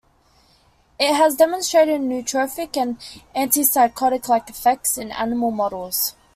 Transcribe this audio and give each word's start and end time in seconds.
It 0.99 1.13
has 1.13 1.35
demonstrated 1.35 2.01
nootropic 2.01 2.75
and 2.75 2.97
antipsychotic-like 3.35 4.49
effects 4.49 4.97
in 4.97 5.11
animal 5.11 5.51
models. 5.51 6.15